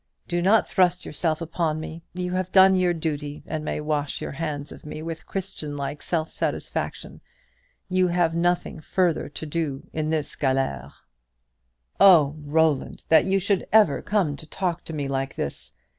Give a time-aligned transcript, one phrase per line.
[0.27, 4.31] Do not thrust yourself upon me; you have done your duty, and may wash your
[4.31, 7.21] hands of me with Christian like self satisfaction;
[7.87, 10.91] you have nothing further to do in this galère."
[11.99, 15.71] "Oh, Roland, that you should ever come to talk to me like this!